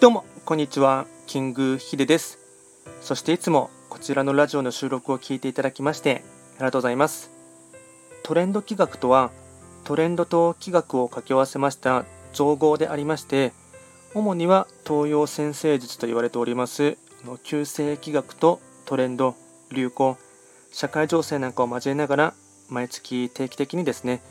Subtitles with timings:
[0.00, 1.08] どうも、こんにちは。
[1.26, 2.38] キングヒデです。
[3.00, 6.22] そしていつもこちらのラジオの収録を聞いていただきまして
[6.54, 7.32] ありがとうございます。
[8.22, 9.32] トレンド企画とは、
[9.82, 13.52] トレンドと企画を掛け合わせました造語でありまして、
[14.14, 16.96] 主には東洋先生術と言われております
[17.42, 19.34] 旧世企画とトレンド、
[19.72, 20.16] 流行、
[20.70, 22.34] 社会情勢なんかを交えながら
[22.68, 24.22] 毎月定期的にですね、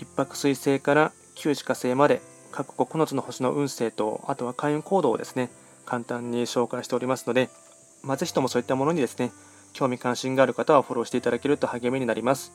[0.00, 2.20] 一泊水星から旧歯科星まで
[2.54, 5.50] 各9つの星の運勢と、あとは開運行動をですね、
[5.86, 7.50] 簡単に紹介しておりますので、
[8.04, 9.32] まあ、ぜひともそういったものにですね、
[9.72, 12.52] 興味関心がある方はフォローしていただけると励みになります。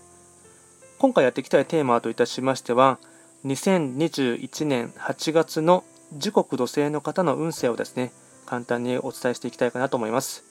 [1.00, 2.98] 今回やっていきたいテーマといたしましては、
[3.46, 8.14] 2021年8月の時刻土星の方の運勢をですね、
[8.46, 10.46] 簡単にお伝えしていきたいかなと思います。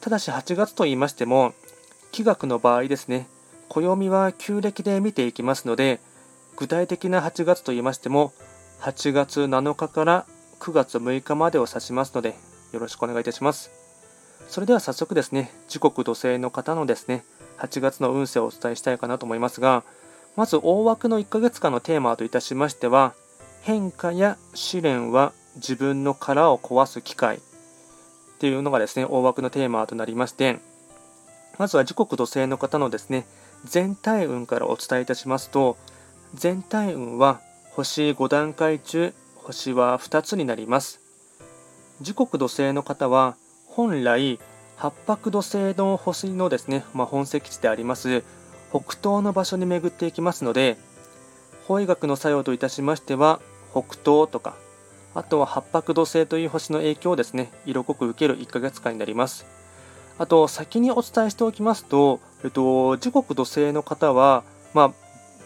[0.00, 1.54] ただし8月と言いましても、
[2.10, 3.28] 気学の場合ですね、
[3.68, 6.00] 暦は旧暦で見ていきますので、
[6.56, 8.32] 具体的な8月と言いましても、
[8.82, 10.26] 8月7日から
[10.58, 12.34] 9月6日までを指しますので、
[12.72, 13.70] よろしくお願いいたします。
[14.48, 17.24] それでは早速ですね、時刻土星の方のですね、
[17.58, 19.84] 8月の運勢をお伝えしたいかなと思いますが、
[20.34, 23.14] まず大枠の1ヶ月間のテーマといたしましては、
[23.60, 27.40] 変化や試練は自分の殻を壊す機会っ
[28.40, 30.58] ていうのがですね、大枠のテーマとなりまして、
[31.56, 33.28] まずは時刻土星の方のですね、
[33.64, 35.76] 全体運からお伝えいたしますと、
[36.34, 37.40] 全体運は
[37.74, 41.00] 星5段階中、星は2つになります。
[42.02, 43.34] 時刻土星の方は、
[43.66, 44.38] 本来、
[44.76, 48.24] 八白土星の星のですね、まあ、本石地であります
[48.68, 50.76] 北東の場所に巡っていきますので、
[51.66, 54.54] 法医学の作用といたしましては、北東とか、
[55.14, 59.46] あとは八白土星という星の影響をですね、色濃く受ける1ヶ月間になります。
[60.18, 65.01] あと、先にお伝えしておきますと、えっと、時刻土星の方は、まあ、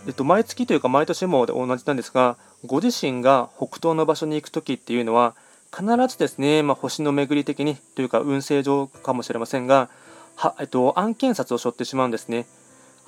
[0.06, 5.34] えっと、毎月というか毎年も同じなんですが、ご自身が北東の場所に行くときっていうのは、
[5.76, 9.90] 必ずですね、まあ、星の巡り的にというか運勢上かもしれませんが、
[10.36, 12.46] はえっと、案件札を背負ってしまうんですね。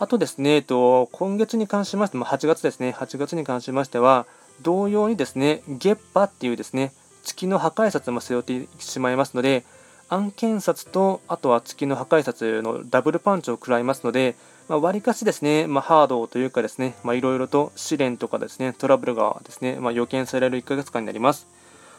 [0.00, 4.26] あとですね、えっと、今月に関しましても、8月ですね、8月に関しましては、
[4.62, 6.92] 同様にですね、月波っていうですね、
[7.22, 9.64] 月の破壊札も背負ってしまいますので、
[10.08, 14.36] 案件札と、あとは月の破壊札のダブルパンチを食らいますので、
[14.68, 21.46] まあ、割かしですね、まあ、ハードというかですね、いろいろと試練とかですね、トラブルがですね、まあ、予見される1ヶ月間になります。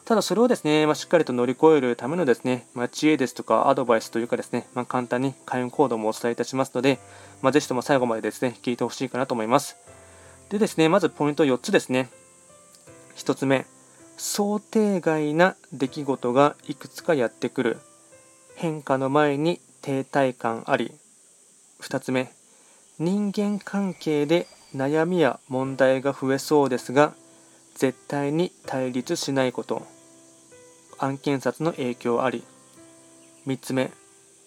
[0.06, 7.00] ただそれをですね、まあ、しっかりと乗り越えるためのですね、まあ、知恵ですとかアドバイスというかですね、まあ、簡単に開運行動もお伝えいたしますので、
[7.42, 9.78] まあ、ぜひとも最後までですね、聞いてほしいかなと思います。
[10.50, 12.10] でですね、まずポイント4つですね。
[13.18, 13.68] 1つ目、
[14.18, 17.78] 想定外な出来事がいくつかやってくる。
[18.60, 20.94] 変化の前に停滞感あり。
[21.82, 22.32] 2つ目、
[23.00, 27.14] 人間関係で悩みや問題が増えそうですが
[27.74, 29.88] 絶対に対立しないこと
[30.98, 32.44] 案件札の影響あり
[33.48, 33.92] 3つ目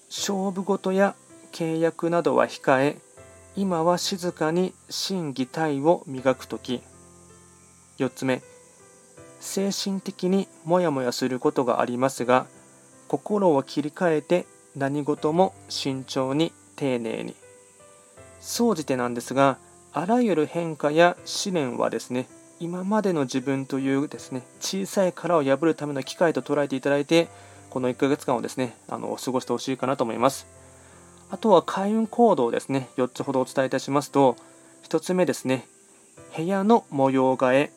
[0.08, 1.14] 勝負事や
[1.50, 2.98] 契約などは控え
[3.56, 6.82] 今は静かに心技体を磨く時
[7.98, 8.42] 4つ目
[9.40, 12.46] 精神的にモヤモヤすることがありますが
[13.12, 17.34] 心を切り替えて何事も慎重に丁寧に
[18.40, 19.58] 総じてなんですが、
[19.92, 22.26] あらゆる変化や試練はですね、
[22.58, 27.28] 今までの自分というですね、小さい殻を破るための機会と捉えていただいて、
[27.68, 30.46] この1ヶ月間をですね、あの過ごしてほしいかなと思います。
[31.30, 34.36] あとは開運行動ですね、4つほどお伝えいたしますと、
[34.84, 35.68] 1つ目ですね、
[36.34, 37.72] 部屋の模様替え。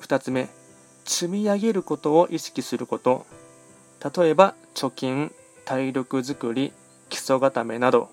[0.00, 0.48] 2つ目、
[1.04, 3.24] 積み上げることを意識すること。
[4.02, 5.32] 例えば、貯金、
[5.64, 6.72] 体力づくり、
[7.08, 8.10] 基礎固めなど。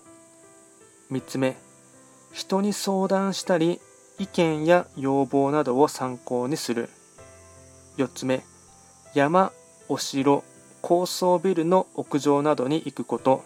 [1.12, 1.56] 3つ目
[2.32, 3.80] 人に相談したり
[4.18, 6.90] 意見や要望などを参考にする。
[7.98, 8.44] 4つ目
[9.14, 9.52] 山
[9.90, 10.44] お城
[10.82, 13.44] 高層ビルの屋上などに行くこと。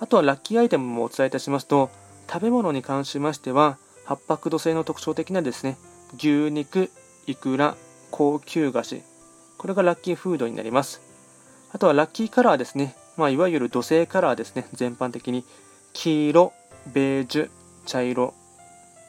[0.00, 1.90] あとはラッキーアイテムもお伝えいたしますと
[2.30, 5.78] 食べ物に関しましては八白土星の特徴的なですね
[6.16, 6.90] 牛肉
[7.26, 7.76] いくら
[8.10, 9.02] 高級菓子。
[9.58, 11.05] これがラッキーフードになります。
[11.72, 15.44] あとはラッキーカラーですね、まあ、いわゆる土星カラーですね全般的に
[15.92, 16.52] 黄色、
[16.92, 17.50] ベージュ、
[17.86, 18.34] 茶色、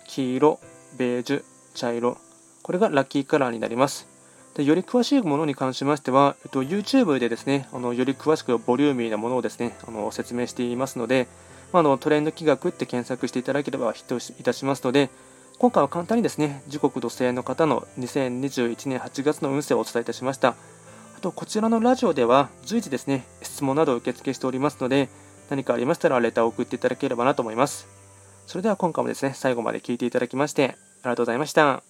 [0.07, 0.59] 黄色、
[0.98, 1.44] ベージュ、
[1.75, 2.18] 茶色。
[2.63, 4.07] これがラッキーカラーになります。
[4.56, 11.27] でより詳しいものに関しましては、えっと、YouTube でですね、あのより詳しくボリューミーなものをですね、あの説明していますので、
[11.74, 15.09] まあ、のトレンド企画って検索していただければヒットいたしますので、
[15.59, 20.56] 今回は簡単にですね、時刻土星の方の2021年8月の運勢をお伝えいたしました。
[21.28, 25.10] と、こちらのラジオでは随時ですね、質問などを受付しておりますので、
[25.50, 27.88] 何かありましたらレターを送っていただければなと思います。
[28.46, 30.76] それでは今回もですね、最後まで聴いていただきましてあり
[31.12, 31.87] がとうございました。